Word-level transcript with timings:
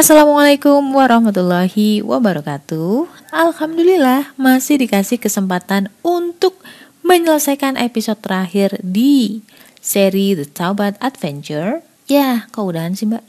Assalamualaikum 0.00 0.96
warahmatullahi 0.96 2.00
wabarakatuh. 2.00 3.04
Alhamdulillah 3.36 4.32
masih 4.40 4.80
dikasih 4.80 5.20
kesempatan 5.20 5.92
untuk 6.00 6.56
menyelesaikan 7.04 7.76
episode 7.76 8.16
terakhir 8.24 8.80
di 8.80 9.44
seri 9.76 10.32
The 10.32 10.48
Taubat 10.48 10.96
Adventure. 11.04 11.84
Ya, 12.08 12.48
kau 12.48 12.72
udahan 12.72 12.96
sih 12.96 13.12
mbak. 13.12 13.20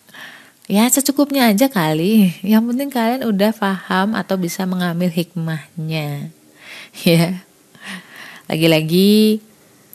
ya 0.72 0.88
secukupnya 0.88 1.52
aja 1.52 1.68
kali. 1.68 2.32
Yang 2.40 2.72
penting 2.72 2.88
kalian 2.88 3.22
udah 3.28 3.52
paham 3.52 4.16
atau 4.16 4.40
bisa 4.40 4.64
mengambil 4.64 5.12
hikmahnya. 5.12 6.32
Ya. 7.04 7.44
Lagi-lagi 8.48 9.44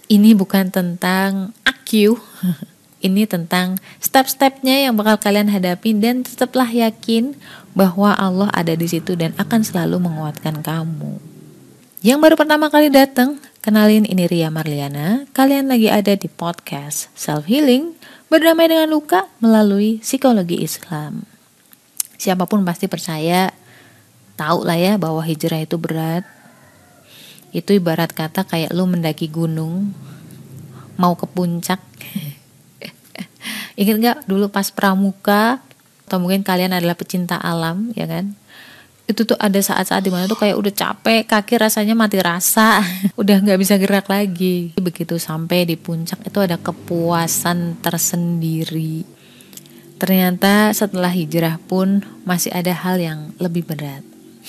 ini 0.05 0.37
bukan 0.37 0.69
tentang 0.69 1.57
AQ 1.65 2.21
ini 3.05 3.29
tentang 3.29 3.77
step-stepnya 4.01 4.89
yang 4.89 4.97
bakal 4.97 5.21
kalian 5.21 5.53
hadapi 5.53 5.93
dan 6.01 6.25
tetaplah 6.25 6.65
yakin 6.65 7.37
bahwa 7.77 8.17
Allah 8.17 8.49
ada 8.49 8.73
di 8.73 8.89
situ 8.89 9.13
dan 9.13 9.37
akan 9.37 9.61
selalu 9.61 10.01
menguatkan 10.01 10.65
kamu. 10.65 11.21
Yang 12.01 12.19
baru 12.21 12.35
pertama 12.37 12.73
kali 12.73 12.89
datang, 12.89 13.37
kenalin 13.61 14.05
ini 14.05 14.25
Ria 14.25 14.49
Marliana. 14.49 15.25
Kalian 15.33 15.69
lagi 15.69 15.89
ada 15.89 16.13
di 16.17 16.29
podcast 16.29 17.13
Self 17.13 17.45
Healing, 17.45 17.97
berdamai 18.29 18.69
dengan 18.69 18.89
luka 18.89 19.29
melalui 19.41 20.01
psikologi 20.01 20.61
Islam. 20.61 21.25
Siapa 22.17 22.45
pun 22.45 22.61
pasti 22.61 22.85
percaya, 22.85 23.49
tahu 24.37 24.65
lah 24.65 24.77
ya 24.77 24.93
bahwa 25.01 25.21
hijrah 25.25 25.65
itu 25.65 25.81
berat. 25.81 26.25
Itu 27.55 27.73
ibarat 27.73 28.11
kata 28.11 28.45
kayak 28.45 28.75
lu 28.75 28.85
mendaki 28.85 29.31
gunung, 29.31 29.95
mau 30.99 31.17
ke 31.17 31.25
puncak, 31.25 31.81
Ingat 33.75 33.95
nggak 33.99 34.17
dulu 34.27 34.47
pas 34.47 34.71
pramuka 34.71 35.59
atau 36.07 36.17
mungkin 36.21 36.47
kalian 36.47 36.71
adalah 36.71 36.95
pecinta 36.95 37.35
alam 37.35 37.91
ya 37.91 38.07
kan? 38.07 38.31
Itu 39.05 39.21
tuh 39.27 39.37
ada 39.37 39.61
saat-saat 39.61 40.01
di 40.01 40.09
mana 40.09 40.25
tuh 40.25 40.39
kayak 40.39 40.57
udah 40.57 40.73
capek, 40.73 41.29
kaki 41.29 41.61
rasanya 41.61 41.93
mati 41.93 42.17
rasa, 42.17 42.81
udah 43.21 43.37
nggak 43.43 43.59
bisa 43.61 43.77
gerak 43.77 44.09
lagi. 44.09 44.73
Begitu 44.79 45.21
sampai 45.21 45.69
di 45.69 45.77
puncak 45.77 46.25
itu 46.25 46.39
ada 46.41 46.57
kepuasan 46.57 47.77
tersendiri. 47.83 49.05
Ternyata 49.95 50.73
setelah 50.73 51.13
hijrah 51.13 51.61
pun 51.61 52.01
masih 52.25 52.51
ada 52.51 52.73
hal 52.73 52.97
yang 52.97 53.19
lebih 53.37 53.63
berat. 53.67 54.01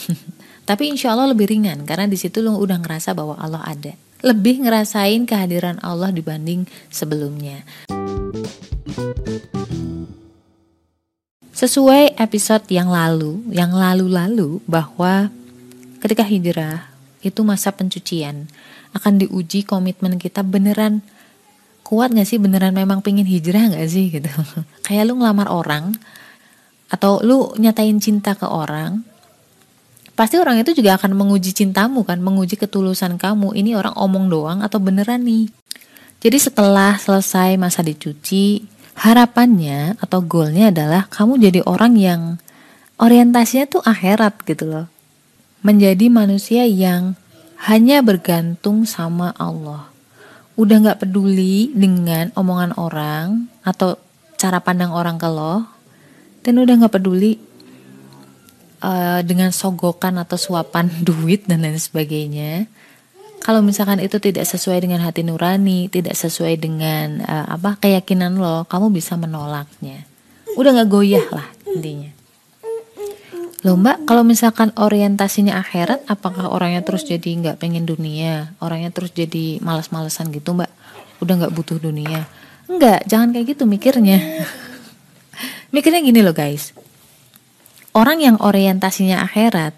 Tapi 0.68 0.90
insya 0.90 1.14
Allah 1.14 1.30
lebih 1.30 1.46
ringan 1.46 1.86
karena 1.86 2.10
di 2.10 2.18
situ 2.18 2.42
lo 2.42 2.58
udah 2.58 2.82
ngerasa 2.82 3.14
bahwa 3.14 3.38
Allah 3.38 3.62
ada. 3.62 3.94
Lebih 4.24 4.66
ngerasain 4.66 5.28
kehadiran 5.28 5.78
Allah 5.84 6.10
dibanding 6.10 6.66
sebelumnya. 6.90 7.62
Sesuai 11.56 12.20
episode 12.20 12.68
yang 12.68 12.92
lalu, 12.92 13.40
yang 13.48 13.72
lalu-lalu 13.72 14.60
bahwa 14.68 15.32
ketika 16.04 16.20
hijrah 16.20 16.92
itu 17.24 17.40
masa 17.40 17.72
pencucian. 17.72 18.44
Akan 18.92 19.16
diuji 19.16 19.64
komitmen 19.64 20.20
kita 20.20 20.44
beneran 20.44 21.00
kuat 21.80 22.12
gak 22.12 22.28
sih? 22.28 22.36
Beneran 22.36 22.76
memang 22.76 23.00
pingin 23.00 23.24
hijrah 23.24 23.72
gak 23.72 23.88
sih 23.88 24.12
gitu. 24.12 24.28
Kayak 24.84 25.08
lu 25.08 25.16
ngelamar 25.16 25.48
orang 25.48 25.96
atau 26.92 27.24
lu 27.24 27.56
nyatain 27.56 27.96
cinta 28.04 28.36
ke 28.36 28.44
orang 28.44 29.00
pasti 30.12 30.36
orang 30.36 30.60
itu 30.60 30.76
juga 30.76 31.00
akan 31.00 31.16
menguji 31.16 31.56
cintamu 31.56 32.04
kan? 32.04 32.20
Menguji 32.20 32.60
ketulusan 32.60 33.16
kamu. 33.16 33.56
Ini 33.56 33.80
orang 33.80 33.96
omong 33.96 34.28
doang 34.28 34.58
atau 34.60 34.76
beneran 34.76 35.24
nih? 35.24 35.48
Jadi 36.20 36.36
setelah 36.36 37.00
selesai 37.00 37.56
masa 37.56 37.80
dicuci 37.80 38.75
harapannya 38.96 40.00
atau 40.00 40.24
goalnya 40.24 40.72
adalah 40.72 41.04
kamu 41.12 41.36
jadi 41.38 41.60
orang 41.68 41.94
yang 42.00 42.22
orientasinya 42.96 43.68
tuh 43.68 43.82
akhirat 43.84 44.40
gitu 44.48 44.64
loh. 44.64 44.86
Menjadi 45.60 46.08
manusia 46.08 46.64
yang 46.64 47.18
hanya 47.68 48.00
bergantung 48.00 48.88
sama 48.88 49.36
Allah. 49.36 49.92
Udah 50.56 50.80
gak 50.80 51.04
peduli 51.04 51.68
dengan 51.76 52.32
omongan 52.32 52.72
orang 52.80 53.52
atau 53.60 54.00
cara 54.40 54.64
pandang 54.64 54.92
orang 54.92 55.20
ke 55.20 55.28
lo. 55.28 55.68
Dan 56.40 56.62
udah 56.62 56.86
gak 56.86 56.96
peduli 56.96 57.36
uh, 58.80 59.20
dengan 59.20 59.52
sogokan 59.52 60.16
atau 60.16 60.40
suapan 60.40 60.88
duit 61.08 61.44
dan 61.44 61.68
lain 61.68 61.76
sebagainya 61.76 62.64
kalau 63.46 63.62
misalkan 63.62 64.02
itu 64.02 64.18
tidak 64.18 64.42
sesuai 64.42 64.82
dengan 64.82 65.06
hati 65.06 65.22
nurani, 65.22 65.86
tidak 65.86 66.18
sesuai 66.18 66.58
dengan 66.58 67.22
uh, 67.22 67.46
apa 67.54 67.78
keyakinan 67.78 68.42
lo, 68.42 68.66
kamu 68.66 68.90
bisa 68.90 69.14
menolaknya. 69.14 70.02
Udah 70.58 70.74
nggak 70.74 70.90
goyah 70.90 71.22
lah 71.30 71.46
intinya. 71.70 72.10
Loh 73.62 73.78
mbak, 73.78 74.02
kalau 74.02 74.26
misalkan 74.26 74.74
orientasinya 74.74 75.62
akhirat, 75.62 76.10
apakah 76.10 76.50
orangnya 76.50 76.82
terus 76.82 77.06
jadi 77.06 77.22
nggak 77.22 77.62
pengen 77.62 77.86
dunia, 77.86 78.50
orangnya 78.58 78.90
terus 78.90 79.14
jadi 79.14 79.62
malas-malesan 79.62 80.34
gitu 80.34 80.50
mbak? 80.58 80.70
Udah 81.22 81.46
nggak 81.46 81.54
butuh 81.54 81.78
dunia? 81.78 82.26
Enggak, 82.66 83.06
jangan 83.06 83.30
kayak 83.30 83.54
gitu 83.54 83.62
mikirnya. 83.62 84.42
mikirnya 85.74 86.02
gini 86.02 86.18
loh 86.18 86.34
guys. 86.34 86.74
Orang 87.94 88.18
yang 88.18 88.42
orientasinya 88.42 89.22
akhirat, 89.22 89.70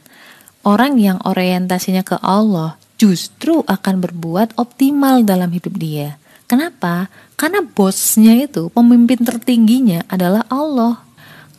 orang 0.65 0.97
yang 0.97 1.21
orientasinya 1.21 2.01
ke 2.01 2.17
Allah, 2.25 2.81
justru 2.99 3.63
akan 3.65 4.03
berbuat 4.03 4.59
optimal 4.59 5.23
dalam 5.23 5.49
hidup 5.55 5.79
dia. 5.79 6.19
Kenapa? 6.51 7.07
Karena 7.39 7.63
bosnya 7.63 8.35
itu, 8.35 8.69
pemimpin 8.75 9.23
tertingginya 9.23 10.03
adalah 10.11 10.43
Allah. 10.51 10.99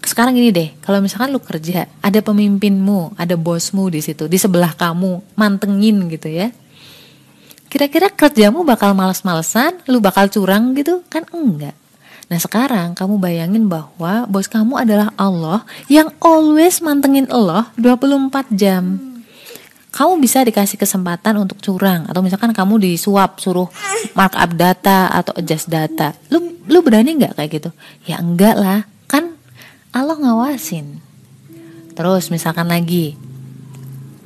Sekarang 0.04 0.36
gini 0.36 0.52
deh, 0.52 0.70
kalau 0.84 1.00
misalkan 1.00 1.32
lu 1.32 1.40
kerja, 1.40 1.88
ada 2.04 2.20
pemimpinmu, 2.20 3.16
ada 3.16 3.40
bosmu 3.40 3.88
di 3.88 4.04
situ, 4.04 4.28
di 4.28 4.36
sebelah 4.36 4.76
kamu, 4.76 5.40
mantengin 5.40 6.12
gitu 6.12 6.28
ya. 6.28 6.52
Kira-kira 7.70 8.10
kerjamu 8.10 8.66
bakal 8.66 8.98
males-malesan, 8.98 9.86
lu 9.88 10.02
bakal 10.02 10.28
curang 10.28 10.74
gitu? 10.74 11.06
Kan 11.08 11.24
enggak. 11.30 11.78
Nah 12.30 12.38
sekarang 12.42 12.94
kamu 12.94 13.18
bayangin 13.18 13.66
bahwa 13.66 14.26
bos 14.30 14.46
kamu 14.46 14.86
adalah 14.86 15.10
Allah 15.18 15.66
yang 15.90 16.14
always 16.22 16.78
mantengin 16.78 17.26
Allah 17.34 17.74
24 17.78 18.54
jam 18.54 19.09
kamu 19.90 20.22
bisa 20.22 20.46
dikasih 20.46 20.78
kesempatan 20.78 21.34
untuk 21.42 21.58
curang. 21.60 22.06
Atau 22.06 22.22
misalkan 22.22 22.54
kamu 22.54 22.78
disuap 22.78 23.42
suruh 23.42 23.70
markup 24.14 24.54
data 24.54 25.10
atau 25.10 25.34
adjust 25.34 25.66
data. 25.66 26.14
Lu 26.30 26.62
lu 26.70 26.80
berani 26.86 27.18
nggak 27.18 27.34
kayak 27.34 27.50
gitu? 27.50 27.70
Ya 28.06 28.22
enggak 28.22 28.56
lah. 28.58 28.86
Kan 29.10 29.34
Allah 29.90 30.18
ngawasin. 30.18 31.02
Terus 31.98 32.30
misalkan 32.30 32.70
lagi 32.70 33.18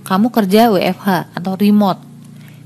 kamu 0.03 0.29
kerja 0.35 0.67
WFH 0.69 1.31
atau 1.31 1.55
remote. 1.55 2.03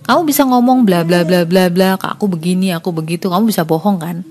Kamu 0.09 0.25
bisa 0.25 0.41
ngomong 0.47 0.87
bla 0.87 1.05
bla 1.05 1.21
bla 1.21 1.45
bla 1.45 1.69
bla 1.69 1.95
aku 2.01 2.25
begini 2.25 2.73
aku 2.73 2.89
begitu. 2.89 3.29
Kamu 3.29 3.45
bisa 3.45 3.61
bohong 3.61 4.01
kan? 4.01 4.25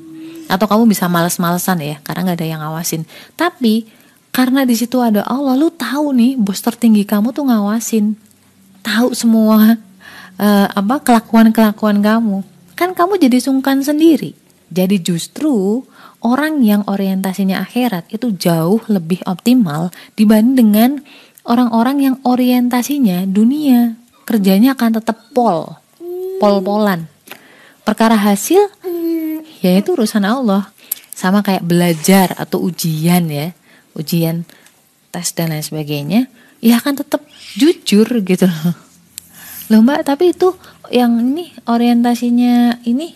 Atau 0.50 0.66
kamu 0.66 0.90
bisa 0.90 1.06
males-malesan 1.06 1.78
ya 1.86 1.96
karena 2.02 2.26
nggak 2.26 2.38
ada 2.42 2.46
yang 2.46 2.60
ngawasin. 2.66 3.06
Tapi 3.38 3.86
karena 4.34 4.66
di 4.66 4.74
situ 4.74 4.98
ada 5.00 5.22
Allah 5.24 5.54
lu 5.54 5.70
tahu 5.70 6.12
nih 6.12 6.36
bos 6.36 6.60
tertinggi 6.60 7.08
kamu 7.08 7.32
tuh 7.32 7.48
ngawasin 7.48 8.25
tahu 8.86 9.10
semua 9.10 9.74
uh, 10.38 10.66
apa 10.70 11.02
kelakuan-kelakuan 11.02 11.98
kamu, 11.98 12.46
kan 12.78 12.94
kamu 12.94 13.18
jadi 13.18 13.42
sungkan 13.42 13.82
sendiri. 13.82 14.38
Jadi 14.70 15.02
justru 15.02 15.82
orang 16.22 16.62
yang 16.62 16.86
orientasinya 16.86 17.62
akhirat 17.66 18.06
itu 18.14 18.30
jauh 18.34 18.78
lebih 18.86 19.26
optimal 19.26 19.90
dibanding 20.14 20.54
dengan 20.54 20.90
orang-orang 21.42 21.96
yang 22.02 22.16
orientasinya 22.22 23.26
dunia. 23.26 23.98
Kerjanya 24.26 24.74
akan 24.74 25.02
tetap 25.02 25.30
pol, 25.30 25.78
pol-polan. 26.42 27.06
Perkara 27.86 28.18
hasil 28.18 28.58
ya 29.62 29.72
itu 29.78 29.94
urusan 29.94 30.26
Allah. 30.26 30.70
Sama 31.16 31.40
kayak 31.40 31.64
belajar 31.64 32.36
atau 32.36 32.60
ujian 32.60 33.24
ya, 33.32 33.54
ujian 33.96 34.44
tes 35.08 35.32
dan 35.32 35.48
lain 35.48 35.64
sebagainya 35.64 36.28
ya 36.66 36.82
kan 36.82 36.98
tetap 36.98 37.22
jujur 37.54 38.10
gitu. 38.26 38.50
Loh 38.50 38.74
loh 39.70 39.80
mbak 39.86 40.02
tapi 40.02 40.34
itu 40.34 40.50
yang 40.90 41.18
ini 41.18 41.54
orientasinya 41.66 42.82
ini 42.82 43.14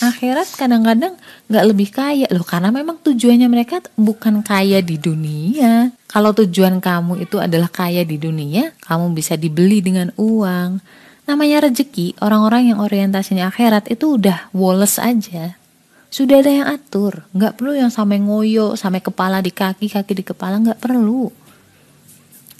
akhirat 0.00 0.48
kadang-kadang 0.56 1.16
nggak 1.48 1.64
lebih 1.64 1.88
kaya. 1.88 2.28
Loh 2.28 2.44
karena 2.44 2.68
memang 2.68 3.00
tujuannya 3.00 3.48
mereka 3.48 3.80
bukan 3.96 4.44
kaya 4.44 4.84
di 4.84 5.00
dunia. 5.00 5.96
Kalau 6.08 6.36
tujuan 6.36 6.80
kamu 6.80 7.24
itu 7.24 7.40
adalah 7.40 7.72
kaya 7.72 8.04
di 8.04 8.20
dunia 8.20 8.76
kamu 8.84 9.16
bisa 9.16 9.40
dibeli 9.40 9.80
dengan 9.80 10.12
uang. 10.20 10.80
Namanya 11.24 11.68
rezeki 11.68 12.20
orang-orang 12.20 12.74
yang 12.74 12.78
orientasinya 12.84 13.48
akhirat 13.48 13.88
itu 13.88 14.20
udah 14.20 14.52
woles 14.52 15.00
aja. 15.00 15.56
Sudah 16.10 16.42
ada 16.42 16.50
yang 16.50 16.66
atur. 16.66 17.22
Nggak 17.30 17.54
perlu 17.54 17.78
yang 17.78 17.92
sampai 17.92 18.18
ngoyo 18.18 18.74
sampai 18.74 18.98
kepala 18.98 19.38
di 19.38 19.54
kaki 19.54 19.86
kaki 19.86 20.12
di 20.16 20.24
kepala 20.26 20.58
nggak 20.58 20.82
perlu 20.82 21.30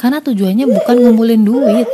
karena 0.01 0.25
tujuannya 0.25 0.65
bukan 0.65 0.97
ngumpulin 0.97 1.45
duit. 1.45 1.89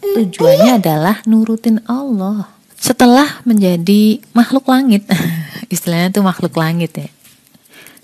Tujuannya 0.00 0.78
adalah 0.78 1.18
nurutin 1.26 1.82
Allah. 1.90 2.46
Setelah 2.78 3.42
menjadi 3.42 4.22
makhluk 4.30 4.70
langit, 4.70 5.02
istilahnya 5.74 6.14
tuh 6.14 6.22
makhluk 6.22 6.54
langit 6.54 6.94
ya. 6.94 7.10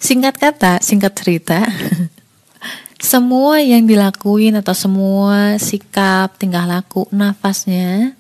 Singkat 0.02 0.34
kata, 0.37 0.72
singkat 0.82 1.14
cerita, 1.14 1.62
semua 3.00 3.62
yang 3.62 3.87
dilakuin 3.87 4.58
atau 4.58 4.75
semua 4.75 5.56
sikap, 5.62 6.37
tingkah 6.37 6.66
laku, 6.66 7.06
nafasnya 7.14 8.19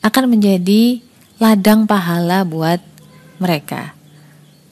akan 0.00 0.24
menjadi 0.30 1.02
ladang 1.42 1.84
pahala 1.84 2.46
buat 2.46 2.80
mereka. 3.42 3.98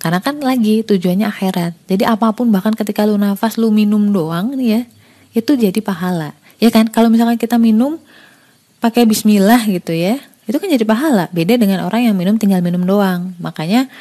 Karena 0.01 0.23
kan 0.23 0.39
lagi 0.39 0.87
tujuannya 0.87 1.27
akhirat. 1.27 1.73
Jadi 1.91 2.07
apa 2.07 2.31
pun 2.31 2.49
bahkan 2.55 2.73
ketika 2.73 3.03
lu 3.03 3.19
nafas 3.19 3.59
lu 3.59 3.75
minum 3.75 4.15
doang 4.15 4.55
nih 4.55 4.69
ya, 4.71 4.83
itu 5.37 5.53
jadi 5.53 5.77
pahala. 5.85 6.33
Ya 6.57 6.73
kan? 6.73 6.89
Kalau 6.89 7.13
misalkan 7.13 7.37
kita 7.37 7.61
minum 7.61 8.01
pakai 8.81 9.05
bismillah 9.05 9.61
gitu 9.69 9.93
ya, 9.93 10.17
itu 10.49 10.57
kan 10.57 10.69
jadi 10.73 10.89
pahala. 10.89 11.29
Beda 11.37 11.61
dengan 11.61 11.85
orang 11.85 12.09
yang 12.09 12.17
minum 12.17 12.41
tinggal 12.41 12.65
minum 12.65 12.81
doang. 12.89 13.37
Makanya 13.37 13.93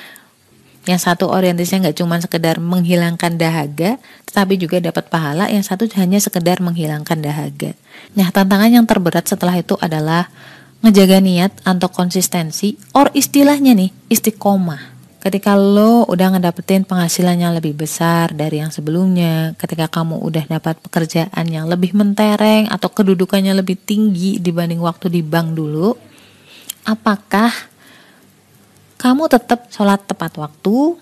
yang 0.88 1.02
satu 1.02 1.28
orientasinya 1.28 1.90
nggak 1.90 1.98
cuma 2.00 2.16
sekedar 2.22 2.62
menghilangkan 2.64 3.36
dahaga, 3.36 4.00
tetapi 4.32 4.56
juga 4.56 4.80
dapat 4.80 5.12
pahala. 5.12 5.52
Yang 5.52 5.76
satu 5.76 5.84
hanya 6.00 6.24
sekedar 6.24 6.64
menghilangkan 6.64 7.20
dahaga. 7.20 7.76
Nah, 8.16 8.31
tantangan 8.31 8.72
yang 8.72 8.86
terberat 8.88 9.28
setelah 9.28 9.60
itu 9.60 9.76
adalah 9.84 10.31
ngejaga 10.86 11.18
niat 11.20 11.52
atau 11.66 11.90
konsistensi, 11.90 12.78
or 12.94 13.10
istilahnya 13.18 13.74
nih, 13.74 13.90
istiqomah. 14.08 14.94
Ketika 15.25 15.57
lo 15.57 16.06
udah 16.06 16.38
ngedapetin 16.38 16.86
penghasilan 16.86 17.42
yang 17.42 17.57
lebih 17.57 17.74
besar 17.74 18.30
dari 18.30 18.62
yang 18.62 18.69
sebelumnya, 18.69 19.57
ketika 19.57 19.89
kamu 19.89 20.22
udah 20.22 20.45
dapat 20.45 20.77
pekerjaan 20.86 21.50
yang 21.50 21.66
lebih 21.66 21.98
mentereng 21.98 22.69
atau 22.69 22.94
kedudukannya 22.94 23.57
lebih 23.57 23.74
tinggi 23.74 24.38
dibanding 24.38 24.77
waktu 24.86 25.10
di 25.10 25.25
bank 25.25 25.57
dulu, 25.57 25.98
apakah 26.86 27.50
kamu 29.01 29.25
tetap 29.25 29.66
sholat 29.74 30.06
tepat 30.06 30.38
waktu? 30.38 30.94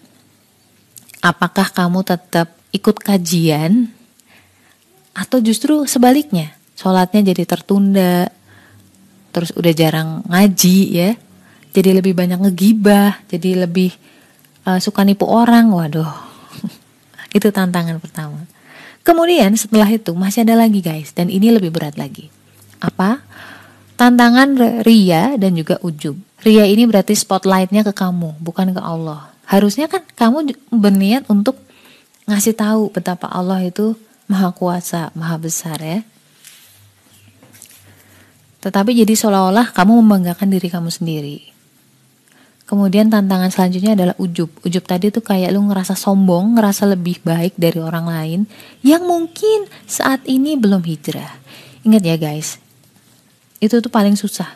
Apakah 1.19 1.67
kamu 1.75 2.07
tetap 2.07 2.55
ikut 2.71 3.03
kajian? 3.03 3.91
Atau 5.11 5.43
justru 5.43 5.83
sebaliknya, 5.83 6.55
sholatnya 6.79 7.27
jadi 7.27 7.43
tertunda, 7.43 8.31
terus 9.35 9.51
udah 9.51 9.73
jarang 9.75 10.23
ngaji 10.31 10.79
ya, 10.95 11.11
jadi 11.73 11.89
lebih 11.97 12.13
banyak 12.13 12.37
ngegibah, 12.37 13.25
jadi 13.27 13.65
lebih 13.65 13.89
uh, 14.69 14.77
suka 14.77 15.01
nipu 15.01 15.25
orang, 15.25 15.73
waduh, 15.73 16.07
itu 17.37 17.49
tantangan 17.49 17.97
pertama. 17.97 18.45
Kemudian 19.01 19.57
setelah 19.57 19.89
itu 19.89 20.13
masih 20.13 20.45
ada 20.45 20.55
lagi 20.55 20.79
guys, 20.79 21.11
dan 21.11 21.27
ini 21.33 21.49
lebih 21.49 21.73
berat 21.73 21.97
lagi. 21.97 22.29
Apa? 22.79 23.19
Tantangan 23.97 24.81
ria 24.85 25.35
dan 25.35 25.57
juga 25.57 25.81
ujub. 25.81 26.15
Ria 26.45 26.63
ini 26.69 26.85
berarti 26.85 27.17
spotlightnya 27.17 27.81
ke 27.81 27.91
kamu, 27.91 28.37
bukan 28.39 28.71
ke 28.71 28.81
Allah. 28.81 29.33
Harusnya 29.49 29.91
kan 29.91 30.05
kamu 30.15 30.55
berniat 30.71 31.27
untuk 31.27 31.59
ngasih 32.29 32.55
tahu 32.55 32.93
betapa 32.93 33.27
Allah 33.27 33.59
itu 33.65 33.97
maha 34.29 34.55
kuasa, 34.55 35.11
maha 35.17 35.35
besar 35.35 35.79
ya. 35.83 35.99
Tetapi 38.63 38.95
jadi 38.95 39.11
seolah-olah 39.11 39.75
kamu 39.75 39.99
membanggakan 39.99 40.47
diri 40.47 40.71
kamu 40.71 40.87
sendiri. 40.87 41.52
Kemudian 42.63 43.11
tantangan 43.11 43.51
selanjutnya 43.51 43.93
adalah 43.93 44.15
ujub. 44.15 44.47
Ujub 44.63 44.83
tadi 44.87 45.11
tuh 45.11 45.19
kayak 45.19 45.51
lu 45.51 45.67
ngerasa 45.67 45.99
sombong, 45.99 46.55
ngerasa 46.55 46.87
lebih 46.87 47.19
baik 47.21 47.59
dari 47.59 47.77
orang 47.83 48.07
lain 48.07 48.39
yang 48.81 49.03
mungkin 49.03 49.67
saat 49.83 50.23
ini 50.23 50.55
belum 50.55 50.81
hijrah. 50.81 51.43
Ingat 51.83 52.03
ya 52.07 52.15
guys, 52.15 52.63
itu 53.59 53.83
tuh 53.83 53.91
paling 53.91 54.15
susah 54.15 54.55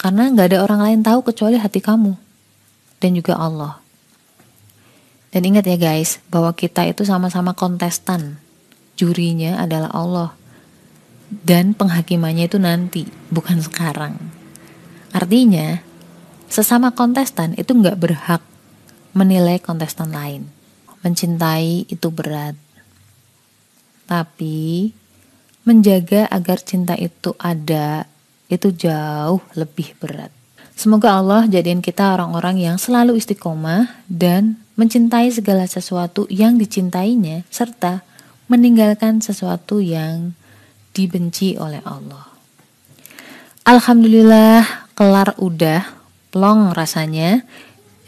karena 0.00 0.32
nggak 0.32 0.56
ada 0.56 0.58
orang 0.64 0.80
lain 0.80 1.00
tahu 1.04 1.20
kecuali 1.26 1.60
hati 1.60 1.84
kamu 1.84 2.16
dan 3.02 3.10
juga 3.12 3.36
Allah. 3.36 3.82
Dan 5.28 5.44
ingat 5.44 5.68
ya 5.68 5.76
guys, 5.76 6.24
bahwa 6.32 6.56
kita 6.56 6.88
itu 6.88 7.04
sama-sama 7.04 7.52
kontestan. 7.52 8.40
Jurinya 8.96 9.60
adalah 9.60 9.92
Allah. 9.92 10.30
Dan 11.28 11.76
penghakimannya 11.76 12.48
itu 12.48 12.56
nanti, 12.56 13.04
bukan 13.28 13.60
sekarang. 13.60 14.16
Artinya, 15.12 15.84
sesama 16.48 16.92
kontestan 16.96 17.54
itu 17.56 17.76
nggak 17.76 18.00
berhak 18.00 18.42
menilai 19.12 19.60
kontestan 19.60 20.12
lain. 20.12 20.48
Mencintai 21.04 21.86
itu 21.88 22.08
berat. 22.10 22.58
Tapi, 24.08 24.90
menjaga 25.68 26.24
agar 26.32 26.58
cinta 26.64 26.96
itu 26.96 27.36
ada 27.36 28.08
itu 28.48 28.72
jauh 28.72 29.44
lebih 29.52 29.92
berat. 30.00 30.32
Semoga 30.78 31.18
Allah 31.18 31.44
jadikan 31.50 31.84
kita 31.84 32.16
orang-orang 32.16 32.62
yang 32.62 32.76
selalu 32.80 33.20
istiqomah 33.20 33.98
dan 34.08 34.56
mencintai 34.78 35.28
segala 35.34 35.66
sesuatu 35.66 36.24
yang 36.30 36.56
dicintainya 36.56 37.44
serta 37.50 38.06
meninggalkan 38.48 39.20
sesuatu 39.20 39.82
yang 39.82 40.32
dibenci 40.94 41.58
oleh 41.58 41.82
Allah. 41.84 42.30
Alhamdulillah 43.66 44.88
kelar 44.96 45.36
udah 45.36 45.97
plong 46.28 46.76
rasanya 46.76 47.44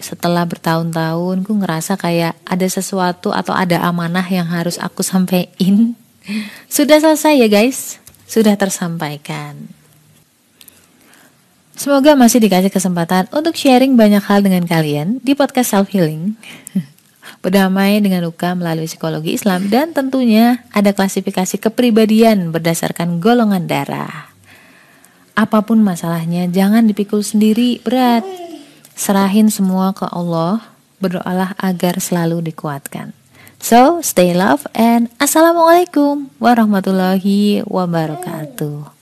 setelah 0.01 0.49
bertahun-tahun 0.49 1.45
ku 1.45 1.53
ngerasa 1.61 2.01
kayak 2.01 2.35
ada 2.49 2.67
sesuatu 2.67 3.37
atau 3.37 3.53
ada 3.53 3.85
amanah 3.85 4.25
yang 4.25 4.49
harus 4.49 4.81
aku 4.81 5.05
sampaikan. 5.05 5.95
Sudah 6.73 7.01
selesai 7.01 7.37
ya 7.37 7.49
guys, 7.49 8.01
sudah 8.31 8.55
tersampaikan. 8.55 9.57
Semoga 11.75 12.15
masih 12.15 12.39
dikasih 12.45 12.71
kesempatan 12.71 13.27
untuk 13.35 13.59
sharing 13.59 13.99
banyak 13.99 14.23
hal 14.23 14.45
dengan 14.45 14.69
kalian 14.69 15.19
di 15.25 15.35
podcast 15.35 15.75
Self 15.75 15.91
Healing. 15.91 16.39
Berdamai 17.43 17.99
dengan 18.05 18.23
luka 18.23 18.55
melalui 18.55 18.87
psikologi 18.87 19.35
Islam 19.35 19.67
dan 19.67 19.91
tentunya 19.97 20.63
ada 20.71 20.95
klasifikasi 20.95 21.57
kepribadian 21.59 22.55
berdasarkan 22.55 23.19
golongan 23.19 23.67
darah. 23.67 24.30
Apa 25.35 25.65
pun 25.65 25.81
masalahnya, 25.81 26.47
jangan 26.51 26.85
dipikul 26.85 27.25
sendiri 27.25 27.81
berat. 27.81 28.27
Serahin 28.95 29.49
semua 29.49 29.97
ke 29.97 30.05
Allah, 30.11 30.61
berdoalah 31.01 31.57
agar 31.57 31.97
selalu 31.99 32.53
dikuatkan. 32.53 33.17
So, 33.61 34.01
stay 34.01 34.33
love 34.33 34.65
and 34.73 35.13
Assalamualaikum 35.21 36.33
warahmatullahi 36.41 37.65
wabarakatuh. 37.65 39.00